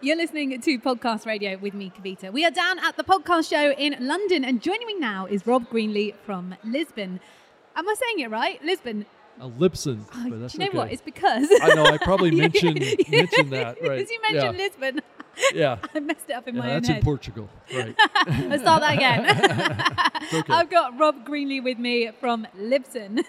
You're 0.00 0.16
listening 0.16 0.60
to 0.60 0.78
Podcast 0.78 1.24
Radio 1.24 1.56
with 1.56 1.72
me, 1.72 1.90
Kavita. 1.96 2.30
We 2.32 2.44
are 2.44 2.50
down 2.50 2.78
at 2.78 2.96
the 2.96 3.04
podcast 3.04 3.48
show 3.48 3.72
in 3.72 3.96
London, 4.00 4.44
and 4.44 4.60
joining 4.60 4.86
me 4.86 4.98
now 4.98 5.24
is 5.26 5.46
Rob 5.46 5.68
Greenlee 5.70 6.14
from 6.26 6.54
Lisbon. 6.62 7.20
Am 7.74 7.88
I 7.88 7.94
saying 7.98 8.20
it 8.20 8.30
right? 8.30 8.62
Lisbon. 8.62 9.06
A 9.40 9.48
Libsyn, 9.48 10.04
Oh, 10.14 10.30
but 10.30 10.40
that's 10.40 10.52
do 10.52 10.58
you 10.58 10.64
know 10.66 10.68
okay. 10.68 10.78
what? 10.78 10.92
It's 10.92 11.02
because 11.02 11.48
I 11.60 11.74
know. 11.74 11.86
I 11.86 11.98
probably 11.98 12.30
mentioned 12.36 12.78
mentioned 13.08 13.50
that. 13.50 13.76
Right. 13.82 13.98
Because 13.98 14.10
you 14.10 14.20
mentioned 14.30 14.58
yeah. 14.58 14.64
Lisbon. 14.64 15.00
Yeah. 15.54 15.78
I 15.94 16.00
messed 16.00 16.28
it 16.28 16.32
up 16.32 16.48
in 16.48 16.54
yeah 16.56 16.60
my 16.62 16.68
own 16.68 16.82
that's 16.82 16.88
in 16.88 17.02
Portugal. 17.02 17.48
Right. 17.74 17.94
Let's 18.48 18.62
start 18.62 18.80
that 18.82 18.94
again. 18.94 19.20
okay. 20.40 20.52
I've 20.52 20.70
got 20.70 20.98
Rob 20.98 21.26
Greenlee 21.26 21.62
with 21.62 21.78
me 21.78 22.10
from 22.20 22.46
Libsyn. 22.58 23.22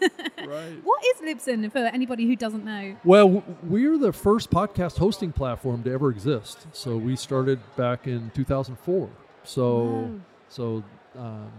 right. 0.48 0.73
what 0.84 1.04
is 1.05 1.22
Libsyn 1.22 1.72
for 1.72 1.80
anybody 1.80 2.26
who 2.28 2.36
doesn't 2.36 2.64
know? 2.66 2.96
Well, 3.04 3.44
we're 3.64 3.98
the 3.98 4.14
first 4.14 4.50
podcast 4.50 4.98
hosting 4.98 5.32
platform 5.32 5.84
to 5.84 5.91
ever 5.91 6.10
exist. 6.10 6.68
So 6.72 6.98
we 6.98 7.16
started 7.16 7.60
back 7.76 8.08
in 8.08 8.32
2004. 8.34 9.10
So 9.44 9.84
Wow. 9.84 10.10
so 10.49 10.84
um, 11.18 11.52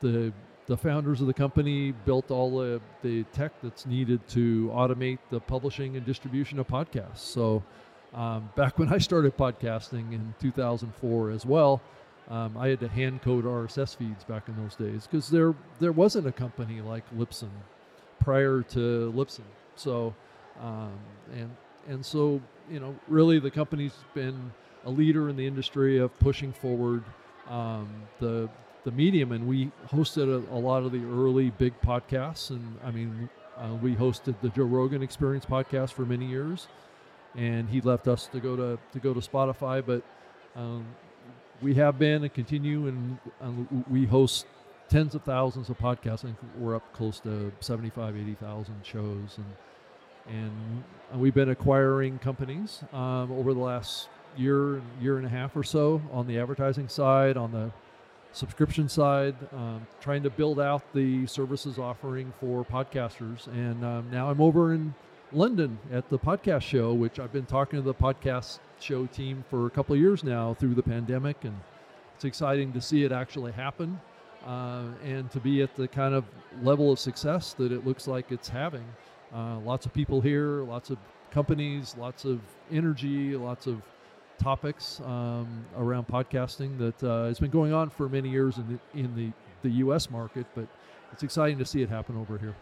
the 0.00 0.32
the 0.66 0.76
founders 0.76 1.20
of 1.20 1.28
the 1.28 1.34
company 1.34 1.92
built 1.92 2.30
all 2.32 2.58
the, 2.58 2.80
the 3.02 3.22
tech 3.32 3.52
that's 3.62 3.86
needed 3.86 4.26
to 4.28 4.68
automate 4.74 5.18
the 5.30 5.38
publishing 5.40 5.96
and 5.96 6.04
distribution 6.04 6.58
of 6.58 6.66
podcasts. 6.66 7.18
So 7.18 7.62
um, 8.16 8.50
back 8.56 8.78
when 8.78 8.92
I 8.92 8.98
started 8.98 9.36
podcasting 9.36 10.12
in 10.12 10.34
2004 10.40 11.30
as 11.30 11.46
well, 11.46 11.80
um, 12.28 12.56
I 12.56 12.68
had 12.68 12.80
to 12.80 12.88
hand 12.88 13.22
code 13.22 13.44
RSS 13.44 13.96
feeds 13.96 14.24
back 14.24 14.48
in 14.48 14.56
those 14.56 14.74
days 14.74 15.06
because 15.06 15.28
there 15.28 15.54
there 15.78 15.92
wasn't 15.92 16.26
a 16.26 16.32
company 16.32 16.80
like 16.80 17.04
Libsyn 17.16 17.50
prior 18.18 18.62
to 18.62 19.12
Libsyn. 19.14 19.44
So 19.76 20.14
um, 20.60 20.98
and 21.32 21.56
and 21.88 22.04
so 22.04 22.40
you 22.68 22.80
know 22.80 22.96
really 23.06 23.38
the 23.38 23.50
company's 23.50 23.94
been 24.14 24.50
a 24.84 24.90
leader 24.90 25.28
in 25.28 25.36
the 25.36 25.46
industry 25.46 25.98
of 25.98 26.16
pushing 26.18 26.52
forward 26.52 27.04
um, 27.48 27.88
the 28.18 28.48
the 28.84 28.90
medium, 28.92 29.32
and 29.32 29.46
we 29.46 29.70
hosted 29.88 30.28
a, 30.28 30.54
a 30.54 30.58
lot 30.58 30.84
of 30.84 30.92
the 30.92 31.04
early 31.04 31.50
big 31.50 31.78
podcasts. 31.80 32.50
And 32.50 32.78
I 32.84 32.90
mean, 32.90 33.28
uh, 33.56 33.74
we 33.82 33.94
hosted 33.94 34.36
the 34.40 34.48
Joe 34.48 34.64
Rogan 34.64 35.02
Experience 35.02 35.44
podcast 35.44 35.92
for 35.92 36.06
many 36.06 36.26
years, 36.26 36.68
and 37.36 37.68
he 37.68 37.80
left 37.80 38.08
us 38.08 38.26
to 38.28 38.40
go 38.40 38.56
to 38.56 38.78
to 38.92 38.98
go 38.98 39.14
to 39.14 39.20
Spotify. 39.20 39.84
But 39.84 40.02
um, 40.54 40.86
we 41.62 41.74
have 41.74 41.98
been 41.98 42.22
and 42.22 42.32
continue, 42.32 42.88
and 42.88 43.18
uh, 43.40 43.50
we 43.88 44.06
host 44.06 44.46
tens 44.88 45.14
of 45.14 45.22
thousands 45.22 45.68
of 45.68 45.78
podcasts. 45.78 46.20
I 46.20 46.28
think 46.28 46.38
we're 46.58 46.76
up 46.76 46.92
close 46.92 47.18
to 47.20 47.52
75, 47.60 48.16
80,000 48.16 48.74
shows, 48.82 49.38
and 49.38 49.46
and 50.28 50.82
we've 51.14 51.34
been 51.34 51.50
acquiring 51.50 52.18
companies 52.18 52.82
um, 52.92 53.30
over 53.32 53.54
the 53.54 53.60
last 53.60 54.08
year, 54.36 54.82
year 55.00 55.18
and 55.18 55.26
a 55.26 55.28
half 55.28 55.56
or 55.56 55.62
so 55.62 56.02
on 56.12 56.26
the 56.26 56.38
advertising 56.38 56.88
side, 56.88 57.36
on 57.36 57.52
the 57.52 57.70
subscription 58.32 58.88
side, 58.88 59.34
um, 59.52 59.86
trying 60.00 60.22
to 60.22 60.30
build 60.30 60.60
out 60.60 60.82
the 60.92 61.26
services 61.26 61.78
offering 61.78 62.32
for 62.40 62.64
podcasters. 62.64 63.46
And 63.46 63.84
um, 63.84 64.08
now 64.10 64.30
I'm 64.30 64.40
over 64.40 64.74
in 64.74 64.94
London 65.36 65.78
at 65.92 66.08
the 66.08 66.18
podcast 66.18 66.62
show, 66.62 66.94
which 66.94 67.20
I've 67.20 67.32
been 67.32 67.44
talking 67.44 67.78
to 67.78 67.82
the 67.82 67.92
podcast 67.92 68.58
show 68.80 69.04
team 69.04 69.44
for 69.50 69.66
a 69.66 69.70
couple 69.70 69.94
of 69.94 70.00
years 70.00 70.24
now 70.24 70.54
through 70.54 70.74
the 70.74 70.82
pandemic, 70.82 71.44
and 71.44 71.54
it's 72.14 72.24
exciting 72.24 72.72
to 72.72 72.80
see 72.80 73.04
it 73.04 73.12
actually 73.12 73.52
happen. 73.52 74.00
Uh, 74.46 74.84
and 75.04 75.28
to 75.32 75.40
be 75.40 75.60
at 75.60 75.74
the 75.74 75.88
kind 75.88 76.14
of 76.14 76.24
level 76.62 76.92
of 76.92 77.00
success 77.00 77.52
that 77.54 77.72
it 77.72 77.84
looks 77.84 78.06
like 78.06 78.30
it's 78.30 78.48
having. 78.48 78.84
Uh, 79.34 79.58
lots 79.58 79.84
of 79.86 79.92
people 79.92 80.20
here, 80.20 80.62
lots 80.62 80.88
of 80.88 80.98
companies, 81.32 81.96
lots 81.98 82.24
of 82.24 82.40
energy, 82.70 83.36
lots 83.36 83.66
of 83.66 83.82
topics 84.38 85.00
um, 85.00 85.66
around 85.76 86.06
podcasting 86.06 86.78
that 86.78 87.02
uh, 87.02 87.26
has 87.26 87.40
been 87.40 87.50
going 87.50 87.72
on 87.72 87.90
for 87.90 88.08
many 88.08 88.28
years 88.28 88.56
in 88.56 88.68
the, 88.68 88.98
in 89.00 89.14
the, 89.16 89.32
the 89.62 89.74
U.S. 89.78 90.10
market, 90.10 90.46
but 90.54 90.68
it's 91.12 91.24
exciting 91.24 91.58
to 91.58 91.64
see 91.64 91.82
it 91.82 91.88
happen 91.88 92.16
over 92.16 92.38
here. 92.38 92.54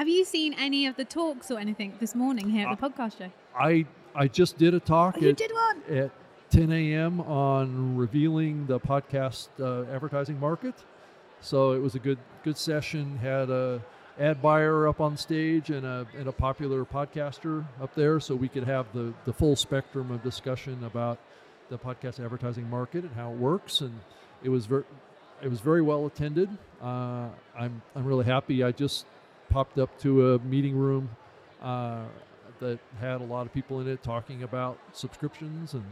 Have 0.00 0.08
you 0.08 0.24
seen 0.24 0.54
any 0.54 0.86
of 0.86 0.96
the 0.96 1.04
talks 1.04 1.50
or 1.50 1.58
anything 1.58 1.92
this 2.00 2.14
morning 2.14 2.48
here 2.48 2.66
at 2.66 2.80
the 2.80 2.88
podcast 2.88 3.18
show? 3.18 3.30
I 3.54 3.84
I 4.14 4.28
just 4.28 4.56
did 4.56 4.72
a 4.72 4.80
talk 4.80 5.16
Oh, 5.18 5.20
you 5.20 5.28
at, 5.28 5.36
did 5.36 5.52
one. 5.52 5.82
at 5.94 6.10
10 6.48 6.72
a.m. 6.72 7.20
on 7.20 7.98
revealing 7.98 8.66
the 8.66 8.80
podcast 8.80 9.48
uh, 9.60 9.82
advertising 9.94 10.40
market. 10.40 10.74
So 11.42 11.72
it 11.72 11.80
was 11.80 11.96
a 11.96 11.98
good 11.98 12.16
good 12.44 12.56
session. 12.56 13.18
Had 13.18 13.50
a 13.50 13.82
ad 14.18 14.40
buyer 14.40 14.88
up 14.88 15.02
on 15.02 15.18
stage 15.18 15.68
and 15.68 15.84
a 15.84 16.06
and 16.16 16.28
a 16.28 16.32
popular 16.32 16.86
podcaster 16.86 17.66
up 17.78 17.94
there, 17.94 18.20
so 18.20 18.34
we 18.34 18.48
could 18.48 18.64
have 18.64 18.86
the 18.94 19.12
the 19.26 19.34
full 19.34 19.54
spectrum 19.54 20.10
of 20.10 20.22
discussion 20.22 20.82
about 20.82 21.18
the 21.68 21.76
podcast 21.76 22.24
advertising 22.24 22.70
market 22.70 23.04
and 23.04 23.12
how 23.14 23.32
it 23.32 23.36
works. 23.36 23.82
And 23.82 24.00
it 24.42 24.48
was 24.48 24.64
very 24.64 24.84
it 25.42 25.48
was 25.48 25.60
very 25.60 25.82
well 25.82 26.06
attended. 26.06 26.48
Uh, 26.80 27.28
I'm 27.54 27.82
I'm 27.94 28.06
really 28.06 28.24
happy. 28.24 28.64
I 28.64 28.72
just 28.72 29.04
popped 29.50 29.78
up 29.78 29.98
to 30.00 30.34
a 30.34 30.38
meeting 30.40 30.76
room 30.76 31.10
uh, 31.62 32.04
that 32.60 32.78
had 33.00 33.20
a 33.20 33.24
lot 33.24 33.46
of 33.46 33.52
people 33.52 33.80
in 33.80 33.88
it 33.88 34.02
talking 34.02 34.42
about 34.42 34.78
subscriptions 34.92 35.74
and 35.74 35.84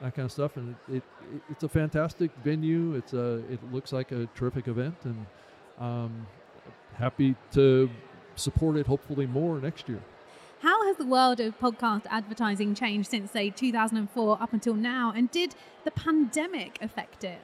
that 0.00 0.14
kind 0.14 0.26
of 0.26 0.32
stuff. 0.32 0.56
And 0.56 0.74
it, 0.88 0.96
it, 0.96 1.02
it 1.34 1.42
it's 1.50 1.64
a 1.64 1.68
fantastic 1.68 2.30
venue. 2.42 2.94
It's 2.94 3.14
a 3.14 3.36
it 3.50 3.60
looks 3.72 3.92
like 3.92 4.12
a 4.12 4.26
terrific 4.34 4.68
event, 4.68 4.96
and 5.04 5.26
um, 5.78 6.26
happy 6.94 7.34
to 7.52 7.88
support 8.36 8.76
it. 8.76 8.86
Hopefully 8.86 9.26
more 9.26 9.58
next 9.60 9.88
year. 9.88 10.00
How 10.60 10.86
has 10.86 10.96
the 10.96 11.04
world 11.04 11.40
of 11.40 11.58
podcast 11.60 12.06
advertising 12.08 12.74
changed 12.74 13.10
since, 13.10 13.30
say, 13.32 13.50
2004 13.50 14.40
up 14.40 14.54
until 14.54 14.72
now? 14.72 15.12
And 15.14 15.30
did 15.30 15.54
the 15.84 15.90
pandemic 15.90 16.78
affect 16.80 17.22
it? 17.22 17.40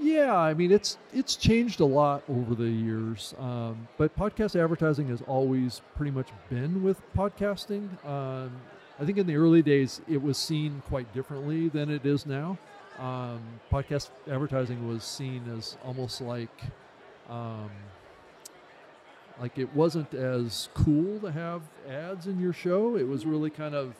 Yeah, 0.00 0.34
I 0.34 0.54
mean 0.54 0.72
it's 0.72 0.96
it's 1.12 1.36
changed 1.36 1.80
a 1.80 1.84
lot 1.84 2.22
over 2.26 2.54
the 2.54 2.68
years, 2.68 3.34
um, 3.38 3.86
but 3.98 4.16
podcast 4.16 4.58
advertising 4.58 5.08
has 5.08 5.20
always 5.26 5.82
pretty 5.94 6.10
much 6.10 6.28
been 6.48 6.82
with 6.82 6.98
podcasting. 7.14 8.02
Um, 8.06 8.50
I 8.98 9.04
think 9.04 9.18
in 9.18 9.26
the 9.26 9.36
early 9.36 9.60
days 9.60 10.00
it 10.08 10.22
was 10.22 10.38
seen 10.38 10.82
quite 10.88 11.12
differently 11.12 11.68
than 11.68 11.90
it 11.90 12.06
is 12.06 12.24
now. 12.24 12.56
Um, 12.98 13.40
podcast 13.70 14.08
advertising 14.30 14.88
was 14.88 15.04
seen 15.04 15.42
as 15.54 15.76
almost 15.84 16.22
like 16.22 16.62
um, 17.28 17.70
like 19.38 19.58
it 19.58 19.74
wasn't 19.74 20.14
as 20.14 20.70
cool 20.72 21.20
to 21.20 21.30
have 21.30 21.60
ads 21.86 22.26
in 22.26 22.40
your 22.40 22.54
show. 22.54 22.96
It 22.96 23.06
was 23.06 23.26
really 23.26 23.50
kind 23.50 23.74
of 23.74 23.94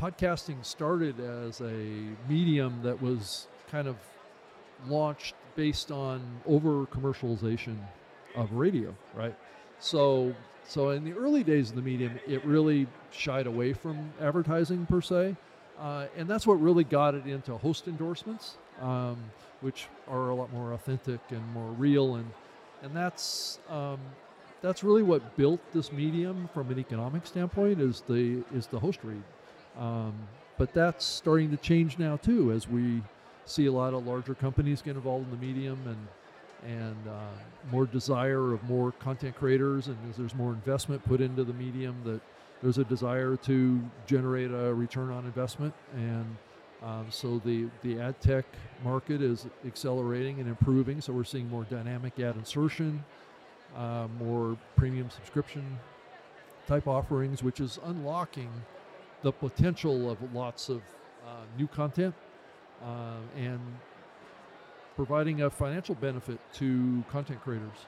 podcasting 0.00 0.64
started 0.64 1.20
as 1.20 1.60
a 1.60 1.86
medium 2.28 2.80
that 2.82 3.00
was 3.00 3.46
kind 3.70 3.86
of 3.86 3.96
launched 4.88 5.34
based 5.56 5.90
on 5.90 6.20
over 6.46 6.86
commercialization 6.86 7.76
of 8.36 8.52
radio, 8.52 8.94
right? 9.14 9.36
So 9.78 10.34
so 10.64 10.90
in 10.90 11.04
the 11.04 11.12
early 11.12 11.42
days 11.42 11.70
of 11.70 11.76
the 11.76 11.82
medium, 11.82 12.18
it 12.28 12.44
really 12.44 12.86
shied 13.10 13.46
away 13.46 13.72
from 13.72 14.12
advertising 14.20 14.86
per 14.86 15.00
se, 15.00 15.36
uh, 15.78 16.06
and 16.16 16.28
that's 16.28 16.46
what 16.46 16.60
really 16.60 16.84
got 16.84 17.14
it 17.14 17.26
into 17.26 17.56
host 17.56 17.88
endorsements, 17.88 18.56
um, 18.80 19.16
which 19.62 19.88
are 20.08 20.30
a 20.30 20.34
lot 20.34 20.52
more 20.52 20.72
authentic 20.72 21.20
and 21.30 21.44
more 21.52 21.70
real, 21.72 22.16
and 22.16 22.30
and 22.82 22.94
that's 22.94 23.58
um, 23.68 23.98
that's 24.62 24.84
really 24.84 25.02
what 25.02 25.36
built 25.36 25.60
this 25.72 25.90
medium 25.90 26.48
from 26.54 26.70
an 26.70 26.78
economic 26.78 27.26
standpoint 27.26 27.80
is 27.80 28.02
the 28.06 28.44
is 28.54 28.66
the 28.66 28.78
host 28.78 29.00
read, 29.02 29.22
um, 29.78 30.14
but 30.56 30.72
that's 30.72 31.04
starting 31.04 31.50
to 31.50 31.56
change 31.56 31.98
now 31.98 32.16
too 32.16 32.52
as 32.52 32.68
we 32.68 33.02
see 33.46 33.66
a 33.66 33.72
lot 33.72 33.94
of 33.94 34.06
larger 34.06 34.34
companies 34.34 34.82
get 34.82 34.96
involved 34.96 35.24
in 35.24 35.38
the 35.38 35.46
medium 35.46 35.78
and 35.86 36.08
and 36.62 37.08
uh, 37.08 37.70
more 37.72 37.86
desire 37.86 38.52
of 38.52 38.62
more 38.64 38.92
content 38.92 39.34
creators. 39.34 39.86
And 39.86 39.96
as 40.10 40.18
there's 40.18 40.34
more 40.34 40.52
investment 40.52 41.02
put 41.04 41.22
into 41.22 41.42
the 41.42 41.54
medium 41.54 41.96
that 42.04 42.20
there's 42.60 42.76
a 42.76 42.84
desire 42.84 43.36
to 43.36 43.80
generate 44.06 44.50
a 44.50 44.74
return 44.74 45.10
on 45.10 45.24
investment. 45.24 45.72
And 45.94 46.36
um, 46.82 47.06
so 47.08 47.40
the, 47.46 47.68
the 47.82 47.98
ad 47.98 48.20
tech 48.20 48.44
market 48.84 49.22
is 49.22 49.46
accelerating 49.66 50.38
and 50.38 50.50
improving. 50.50 51.00
So 51.00 51.14
we're 51.14 51.24
seeing 51.24 51.48
more 51.48 51.64
dynamic 51.64 52.20
ad 52.20 52.36
insertion 52.36 53.02
uh, 53.76 54.08
more 54.18 54.56
premium 54.76 55.10
subscription 55.10 55.78
type 56.66 56.86
offerings 56.86 57.42
which 57.42 57.60
is 57.60 57.78
unlocking 57.84 58.50
the 59.22 59.32
potential 59.32 60.10
of 60.10 60.18
lots 60.34 60.68
of 60.68 60.82
uh, 61.26 61.42
new 61.58 61.66
content 61.66 62.14
uh, 62.82 63.16
and 63.36 63.60
providing 64.96 65.42
a 65.42 65.50
financial 65.50 65.94
benefit 65.94 66.38
to 66.54 67.02
content 67.10 67.40
creators. 67.42 67.86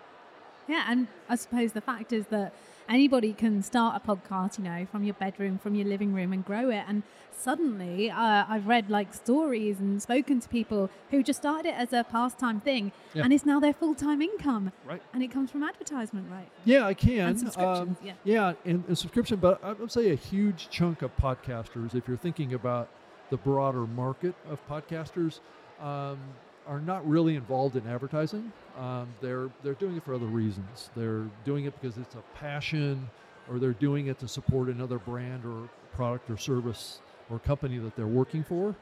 Yeah, 0.69 0.85
and 0.89 1.09
I 1.29 1.35
suppose 1.37 1.73
the 1.73 1.81
fact 1.81 2.13
is 2.13 2.27
that 2.27 2.55
anybody 2.89 3.33
can 3.33 3.63
start 3.63 4.01
a 4.03 4.09
podcast, 4.17 4.59
you 4.59 4.65
know, 4.65 4.87
from 4.91 5.03
your 5.03 5.15
bedroom, 5.15 5.59
from 5.59 5.75
your 5.75 5.87
living 5.87 6.15
room, 6.15 6.33
and 6.33 6.45
grow 6.45 6.71
it. 6.71 6.85
And 6.87 7.03
suddenly, 7.37 8.11
uh, 8.11 8.45
I've 8.49 8.69
read 8.69 8.89
like 8.89 9.13
stories 9.13 9.81
and 9.81 10.01
spoken 10.01 10.39
to 10.39 10.49
people 10.49 10.89
who 11.11 11.23
just 11.25 11.41
started 11.41 11.71
it 11.71 11.75
as 11.75 11.93
a 11.93 12.05
pastime 12.05 12.61
thing, 12.61 12.93
Yeah. 13.13 13.25
and 13.25 13.33
it's 13.33 13.45
now 13.45 13.59
their 13.59 13.73
full 13.73 13.97
time 13.97 14.23
income. 14.23 14.71
Right. 14.87 15.03
And 15.13 15.23
it 15.23 15.33
comes 15.33 15.51
from 15.51 15.65
advertisement, 15.65 16.31
right? 16.31 16.49
Yeah, 16.65 16.87
I 16.87 16.95
can. 16.95 17.31
And 17.31 17.41
subscriptions, 17.41 17.99
Um, 18.01 18.07
yeah. 18.07 18.13
Yeah, 18.23 18.53
and, 18.65 18.85
and 18.87 18.97
subscription, 18.97 19.39
but 19.39 19.63
I 19.65 19.73
would 19.73 19.91
say 19.91 20.11
a 20.13 20.15
huge 20.15 20.69
chunk 20.71 21.03
of 21.03 21.15
podcasters, 21.17 21.95
if 21.97 22.07
you're 22.07 22.17
thinking 22.17 22.55
about 22.55 22.89
the 23.33 23.39
broader 23.39 23.87
market 23.87 24.35
of 24.51 24.59
podcasters 24.69 25.41
um, 25.81 26.19
are 26.67 26.83
not 26.83 27.09
really 27.09 27.35
involved 27.35 27.77
in 27.77 27.87
advertising. 27.89 28.53
Um, 28.79 29.09
they're 29.23 29.49
they're 29.63 29.73
doing 29.73 29.97
it 29.97 30.05
for 30.05 30.13
other 30.15 30.27
reasons. 30.27 30.91
They're 30.95 31.25
doing 31.47 31.65
it 31.65 31.73
because 31.81 31.97
it's 31.97 32.15
a 32.15 32.23
passion, 32.35 33.09
or 33.51 33.59
they're 33.59 33.73
doing 33.73 34.09
it 34.09 34.19
to 34.19 34.29
support 34.29 34.69
another 34.69 34.99
brand 34.99 35.47
or 35.47 35.71
product 35.97 36.31
or 36.31 36.37
service 36.37 37.01
or 37.31 37.39
company 37.39 37.79
that 37.79 37.97
they're 37.97 38.07
working 38.07 38.45
for. 38.45 38.77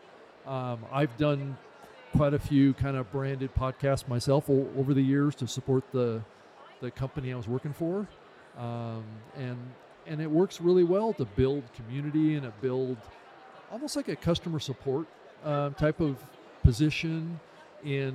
Um, 0.48 0.84
I've 0.92 1.16
done 1.16 1.56
quite 2.16 2.34
a 2.34 2.38
few 2.40 2.74
kind 2.74 2.96
of 2.96 3.10
branded 3.12 3.54
podcasts 3.54 4.08
myself 4.08 4.50
o- 4.50 4.68
over 4.76 4.94
the 4.94 5.02
years 5.02 5.36
to 5.36 5.46
support 5.46 5.84
the 5.92 6.22
the 6.80 6.90
company 6.90 7.32
I 7.32 7.36
was 7.36 7.46
working 7.46 7.72
for, 7.72 8.08
um, 8.58 9.04
and 9.36 9.58
and 10.08 10.20
it 10.20 10.28
works 10.28 10.60
really 10.60 10.82
well 10.82 11.12
to 11.12 11.24
build 11.24 11.62
community 11.72 12.34
and 12.34 12.44
it 12.44 12.60
build 12.60 12.96
almost 13.70 13.96
like 13.96 14.08
a 14.08 14.16
customer 14.16 14.58
support 14.58 15.06
um, 15.44 15.74
type 15.74 16.00
of 16.00 16.16
position 16.62 17.40
in 17.84 18.14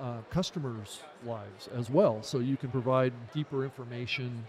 uh, 0.00 0.18
customers' 0.30 1.00
lives 1.24 1.68
as 1.74 1.88
well. 1.88 2.22
So 2.22 2.38
you 2.38 2.56
can 2.56 2.70
provide 2.70 3.12
deeper 3.32 3.64
information 3.64 4.44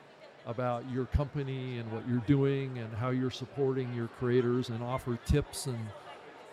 about 0.46 0.90
your 0.92 1.06
company 1.06 1.78
and 1.78 1.92
what 1.92 2.08
you're 2.08 2.24
doing 2.28 2.78
and 2.78 2.94
how 2.94 3.10
you're 3.10 3.32
supporting 3.32 3.94
your 3.94 4.08
creators 4.08 4.70
and 4.70 4.82
offer 4.84 5.18
tips 5.26 5.68
and 5.68 5.80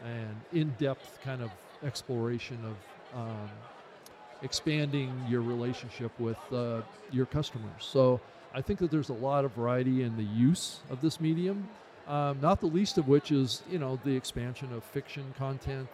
and 0.04 0.36
in-depth 0.52 1.18
kind 1.24 1.40
of 1.40 1.50
exploration 1.82 2.58
of 2.64 3.18
um, 3.18 3.48
expanding 4.42 5.10
your 5.30 5.40
relationship 5.40 6.12
with 6.18 6.36
uh, 6.52 6.82
your 7.10 7.24
customers. 7.24 7.70
So 7.80 8.20
I 8.52 8.60
think 8.60 8.78
that 8.80 8.90
there's 8.90 9.08
a 9.08 9.14
lot 9.14 9.46
of 9.46 9.52
variety 9.52 10.02
in 10.02 10.16
the 10.16 10.24
use 10.24 10.80
of 10.90 11.00
this 11.00 11.20
medium. 11.20 11.68
Um, 12.06 12.38
not 12.40 12.60
the 12.60 12.66
least 12.66 12.98
of 12.98 13.08
which 13.08 13.32
is 13.32 13.62
you 13.70 13.78
know 13.78 13.98
the 14.04 14.14
expansion 14.14 14.72
of 14.72 14.84
fiction 14.84 15.32
content. 15.38 15.88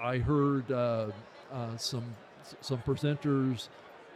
I 0.00 0.18
heard 0.18 0.70
uh, 0.70 1.08
uh, 1.52 1.76
some 1.76 2.04
some 2.60 2.78
presenters 2.78 3.68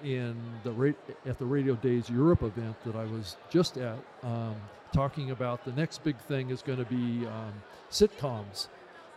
in 0.05 0.37
the 0.63 0.71
ra- 0.73 0.93
at 1.25 1.39
the 1.39 1.45
Radio 1.47 1.75
Days 1.75 2.09
Europe 2.11 2.43
event 2.43 2.77
that 2.85 2.95
I 2.95 3.05
was 3.05 3.37
just 3.51 3.77
at 3.79 3.99
um, 4.23 4.55
talking 4.93 5.31
about 5.33 5.65
the 5.65 5.73
next 5.73 6.05
big 6.05 6.17
thing 6.19 6.51
is 6.51 6.63
going 6.63 6.79
to 6.79 6.85
be 6.85 7.27
um, 7.27 7.53
sitcoms 7.91 8.69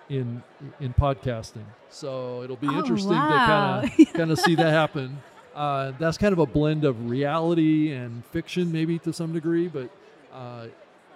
in 0.09 0.41
in 0.79 0.93
podcasting. 0.93 1.65
So 1.89 2.41
it'll 2.43 2.55
be 2.55 2.67
Oh, 2.69 2.79
interesting 2.79 3.11
wow. 3.11 3.81
to 3.81 3.87
kind 3.87 4.07
of 4.07 4.13
kind 4.13 4.31
of 4.31 4.39
see 4.39 4.55
that 4.55 4.71
happen. 4.71 5.21
Uh, 5.55 5.91
that's 5.99 6.17
kind 6.17 6.33
of 6.33 6.39
a 6.39 6.45
blend 6.45 6.85
of 6.85 7.09
reality 7.09 7.91
and 7.91 8.23
fiction, 8.27 8.71
maybe 8.71 8.97
to 8.99 9.11
some 9.11 9.33
degree, 9.33 9.67
but 9.67 9.89
uh, 10.33 10.67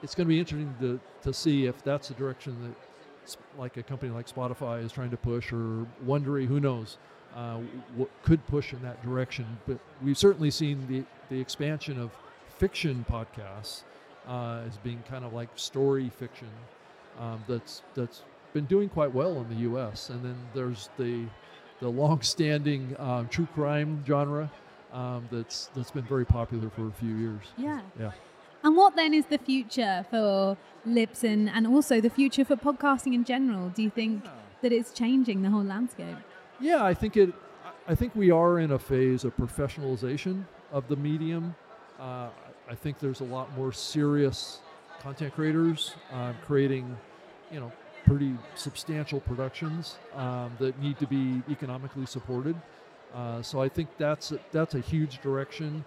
it's 0.04 0.14
going 0.14 0.28
to 0.28 0.30
be 0.30 0.40
interesting 0.40 0.76
to, 0.82 1.00
to 1.24 1.34
see 1.34 1.66
if 1.66 1.82
that's 1.84 2.10
the 2.10 2.14
direction 2.14 2.56
that, 2.62 3.38
like 3.58 3.78
a 3.78 3.84
company 3.84 4.12
like 4.12 4.28
Spotify 4.28 4.84
is 4.84 4.92
trying 4.92 5.10
to 5.10 5.18
push, 5.18 5.54
or 5.54 5.88
Wondery, 6.06 6.46
who 6.46 6.60
knows, 6.60 6.98
uh, 7.36 7.60
what 7.96 8.10
could 8.22 8.46
push 8.48 8.74
in 8.74 8.82
that 8.82 9.02
direction. 9.02 9.46
But 9.66 9.80
we've 10.04 10.18
certainly 10.18 10.52
seen 10.52 10.86
the 10.88 11.04
the 11.34 11.40
expansion 11.40 12.00
of 12.00 12.12
fiction 12.58 13.06
podcasts 13.10 13.84
uh, 14.28 14.62
as 14.68 14.78
being 14.78 15.02
kind 15.10 15.24
of 15.24 15.34
like 15.34 15.50
story 15.56 16.10
fiction 16.10 16.50
um, 17.20 17.44
that's 17.48 17.82
that's 17.96 18.24
been 18.52 18.66
doing 18.66 18.90
quite 18.90 19.14
well 19.14 19.38
in 19.40 19.50
the 19.50 19.62
U.S. 19.62 20.10
And 20.10 20.24
then 20.24 20.36
there's 20.54 20.90
the 20.98 21.26
the 21.80 21.90
long-standing 21.90 22.96
um, 23.00 23.28
true 23.30 23.48
crime 23.54 24.04
genre 24.06 24.52
um, 24.92 25.28
that's 25.32 25.70
that's 25.76 25.92
been 25.92 26.04
very 26.04 26.26
popular 26.26 26.70
for 26.70 26.88
a 26.88 26.92
few 26.92 27.16
years. 27.16 27.46
Yeah. 27.58 27.82
Yeah. 28.00 28.12
And 28.64 28.78
what 28.78 28.96
then 28.96 29.14
is 29.14 29.26
the 29.26 29.38
future 29.38 30.06
for 30.10 30.58
Libsyn 30.88 31.50
and 31.54 31.68
also 31.68 32.00
the 32.00 32.10
future 32.10 32.46
for 32.46 32.56
podcasting 32.56 33.14
in 33.14 33.24
general? 33.26 33.70
Do 33.70 33.84
you 33.84 33.90
think 33.90 34.24
that 34.62 34.72
it's 34.72 34.92
changing 34.92 35.42
the 35.42 35.50
whole 35.50 35.64
landscape? 35.64 36.16
Yeah, 36.60 36.84
I 36.84 36.94
think 36.94 37.18
it. 37.18 37.34
I- 37.88 37.96
think 37.96 38.16
we 38.16 38.32
are 38.32 38.60
in 38.60 38.72
a 38.72 38.80
phase 38.80 39.26
of 39.26 39.36
professionalization 39.36 40.46
of 40.72 40.88
the 40.88 40.96
medium. 40.96 41.56
Uh, 42.00 42.30
I- 42.70 42.76
think 42.76 43.00
there's 43.00 43.20
a 43.20 43.26
lot 43.26 43.54
more 43.58 43.74
serious 43.74 44.62
content 45.02 45.34
creators 45.36 45.96
uh, 46.14 46.32
creating, 46.46 46.98
you 47.52 47.60
know, 47.60 47.72
pretty 48.06 48.34
substantial 48.56 49.20
productions 49.20 49.98
um, 50.16 50.52
that 50.60 50.80
need 50.80 50.98
to 51.00 51.08
be 51.08 51.44
economically 51.50 52.06
supported. 52.06 52.56
Uh, 53.14 53.42
so 53.42 53.62
I 53.62 53.70
think 53.70 53.90
that's 53.98 54.32
a, 54.32 54.40
that's 54.52 54.76
a 54.76 54.80
huge 54.80 55.22
direction. 55.22 55.84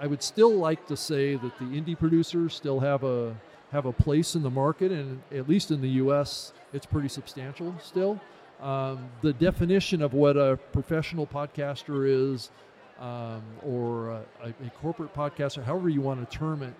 I 0.00 0.06
would 0.06 0.22
still 0.22 0.54
like 0.56 0.86
to 0.86 0.96
say 0.96 1.34
that 1.34 1.58
the 1.58 1.66
indie 1.66 1.98
producers 1.98 2.54
still 2.54 2.80
have 2.80 3.04
a 3.04 3.36
have 3.70 3.84
a 3.84 3.92
place 3.92 4.34
in 4.34 4.42
the 4.42 4.50
market, 4.50 4.90
and 4.90 5.22
at 5.30 5.48
least 5.48 5.70
in 5.70 5.80
the 5.80 5.90
U.S., 5.90 6.52
it's 6.72 6.86
pretty 6.86 7.08
substantial 7.08 7.74
still. 7.80 8.18
Um, 8.60 9.10
the 9.20 9.32
definition 9.34 10.02
of 10.02 10.12
what 10.12 10.36
a 10.36 10.58
professional 10.72 11.26
podcaster 11.26 12.32
is, 12.32 12.50
um, 12.98 13.42
or 13.62 14.08
a, 14.08 14.24
a, 14.42 14.70
corporate 14.80 15.14
podcaster, 15.14 15.62
however 15.62 15.88
you 15.88 16.00
want 16.00 16.28
to 16.28 16.36
term 16.36 16.62
it, 16.62 16.74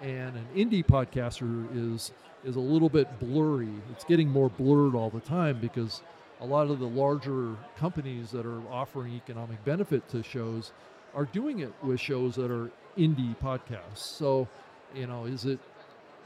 and 0.00 0.36
an 0.36 0.46
indie 0.54 0.84
podcaster 0.84 1.66
is 1.74 2.12
is 2.44 2.56
a 2.56 2.60
little 2.60 2.90
bit 2.90 3.18
blurry. 3.18 3.72
It's 3.90 4.04
getting 4.04 4.28
more 4.28 4.50
blurred 4.50 4.94
all 4.94 5.10
the 5.10 5.20
time 5.20 5.58
because 5.60 6.02
a 6.40 6.46
lot 6.46 6.70
of 6.70 6.78
the 6.78 6.86
larger 6.86 7.56
companies 7.78 8.30
that 8.32 8.44
are 8.44 8.60
offering 8.70 9.14
economic 9.14 9.64
benefit 9.64 10.06
to 10.10 10.22
shows 10.22 10.72
are 11.14 11.24
doing 11.26 11.60
it 11.60 11.72
with 11.82 12.00
shows 12.00 12.34
that 12.36 12.50
are 12.50 12.70
indie 12.96 13.36
podcasts. 13.38 13.98
So, 13.98 14.48
you 14.94 15.06
know, 15.06 15.24
is 15.24 15.44
it 15.44 15.58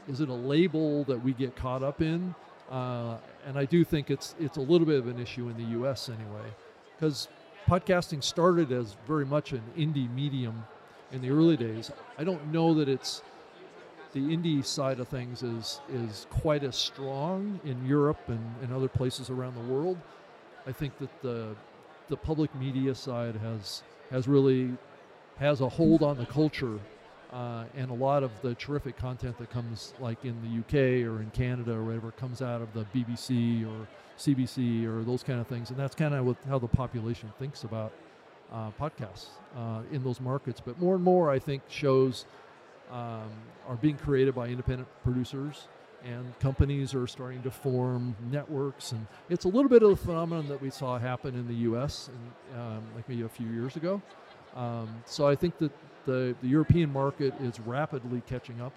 is 0.07 0.21
it 0.21 0.29
a 0.29 0.33
label 0.33 1.03
that 1.05 1.23
we 1.23 1.33
get 1.33 1.55
caught 1.55 1.83
up 1.83 2.01
in? 2.01 2.33
Uh, 2.69 3.17
and 3.45 3.57
I 3.57 3.65
do 3.65 3.83
think 3.83 4.09
it's 4.09 4.35
it's 4.39 4.57
a 4.57 4.61
little 4.61 4.87
bit 4.87 4.99
of 4.99 5.07
an 5.07 5.19
issue 5.19 5.49
in 5.49 5.57
the 5.57 5.71
U.S. 5.77 6.09
anyway, 6.09 6.49
because 6.95 7.27
podcasting 7.67 8.23
started 8.23 8.71
as 8.71 8.95
very 9.07 9.25
much 9.25 9.51
an 9.51 9.61
indie 9.77 10.13
medium 10.13 10.63
in 11.11 11.21
the 11.21 11.29
early 11.29 11.57
days. 11.57 11.91
I 12.17 12.23
don't 12.23 12.51
know 12.51 12.73
that 12.75 12.87
it's 12.87 13.21
the 14.13 14.19
indie 14.19 14.63
side 14.63 14.99
of 14.99 15.07
things 15.07 15.43
is 15.43 15.81
is 15.91 16.27
quite 16.29 16.63
as 16.63 16.75
strong 16.75 17.59
in 17.63 17.85
Europe 17.85 18.21
and, 18.27 18.55
and 18.61 18.73
other 18.73 18.87
places 18.87 19.29
around 19.29 19.55
the 19.55 19.73
world. 19.73 19.97
I 20.67 20.71
think 20.71 20.97
that 20.99 21.21
the 21.21 21.55
the 22.11 22.17
public 22.17 22.53
media 22.55 22.93
side 22.93 23.35
has 23.37 23.81
has 24.11 24.27
really 24.27 24.69
has 25.39 25.61
a 25.61 25.69
hold 25.69 26.03
on 26.03 26.17
the 26.17 26.25
culture 26.25 26.77
uh, 27.31 27.63
and 27.75 27.89
a 27.89 27.93
lot 27.93 28.21
of 28.21 28.31
the 28.41 28.53
terrific 28.55 28.97
content 28.97 29.37
that 29.37 29.49
comes 29.49 29.93
like 29.99 30.23
in 30.25 30.35
the 30.41 30.59
UK 30.59 31.07
or 31.09 31.21
in 31.21 31.31
Canada 31.33 31.71
or 31.71 31.83
whatever 31.83 32.11
comes 32.11 32.41
out 32.41 32.61
of 32.61 32.71
the 32.73 32.85
BBC 32.93 33.65
or 33.65 33.87
CBC 34.19 34.85
or 34.85 35.03
those 35.03 35.23
kind 35.23 35.39
of 35.39 35.47
things. 35.47 35.69
And 35.69 35.79
that's 35.79 35.95
kind 35.95 36.13
of 36.13 36.37
how 36.47 36.59
the 36.59 36.67
population 36.67 37.31
thinks 37.39 37.63
about 37.63 37.93
uh, 38.51 38.71
podcasts 38.79 39.27
uh, 39.57 39.81
in 39.93 40.03
those 40.03 40.19
markets. 40.19 40.61
But 40.63 40.79
more 40.79 40.95
and 40.95 41.03
more 41.03 41.31
I 41.31 41.39
think 41.39 41.63
shows 41.69 42.25
um, 42.91 43.31
are 43.69 43.77
being 43.79 43.97
created 43.97 44.35
by 44.35 44.47
independent 44.47 44.89
producers 45.01 45.69
and 46.05 46.37
companies 46.39 46.93
are 46.93 47.05
starting 47.07 47.41
to 47.43 47.51
form 47.51 48.15
networks 48.31 48.91
and 48.91 49.05
it's 49.29 49.45
a 49.45 49.47
little 49.47 49.69
bit 49.69 49.83
of 49.83 49.89
the 49.89 49.95
phenomenon 49.95 50.47
that 50.47 50.61
we 50.61 50.69
saw 50.69 50.97
happen 50.97 51.35
in 51.35 51.47
the 51.47 51.55
us 51.55 52.09
and 52.09 52.59
um, 52.59 52.83
like 52.95 53.07
maybe 53.07 53.21
a 53.21 53.29
few 53.29 53.47
years 53.47 53.75
ago 53.75 54.01
um, 54.55 54.89
so 55.05 55.27
i 55.27 55.35
think 55.35 55.57
that 55.59 55.71
the, 56.05 56.35
the 56.41 56.47
european 56.47 56.91
market 56.91 57.33
is 57.41 57.59
rapidly 57.61 58.21
catching 58.27 58.59
up 58.61 58.73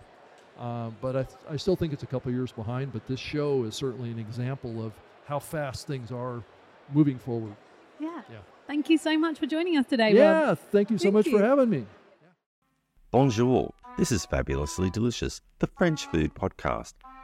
uh, 0.59 0.90
but 1.00 1.16
I, 1.16 1.23
th- 1.25 1.38
I 1.50 1.57
still 1.57 1.75
think 1.76 1.93
it's 1.93 2.02
a 2.04 2.07
couple 2.07 2.31
years 2.31 2.52
behind 2.52 2.93
but 2.93 3.07
this 3.07 3.19
show 3.21 3.64
is 3.64 3.75
certainly 3.75 4.11
an 4.11 4.19
example 4.19 4.85
of 4.85 4.93
how 5.26 5.38
fast 5.38 5.87
things 5.87 6.12
are 6.12 6.43
moving 6.93 7.19
forward 7.19 7.57
Yeah. 7.99 8.21
Yeah. 8.31 8.37
Thank 8.66 8.88
you 8.90 8.97
so 8.99 9.19
much 9.19 9.38
for 9.38 9.47
joining 9.47 9.76
us 9.78 9.87
today, 9.87 10.09
Rob. 10.09 10.14
yeah 10.14 10.54
thank 10.71 10.90
you 10.90 10.99
so 10.99 11.04
Thank 11.04 11.14
much 11.14 11.26
you. 11.26 11.38
for 11.38 11.45
having 11.45 11.71
me 11.71 11.87
Bonjour. 13.11 13.73
This 13.97 14.11
is 14.11 14.26
Fabulously 14.26 14.90
Delicious, 14.90 15.40
the 15.61 15.69
French 15.69 16.07
food 16.07 16.35
podcast. 16.35 16.95